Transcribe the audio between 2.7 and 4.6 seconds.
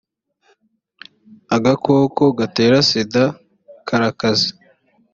sida karakaze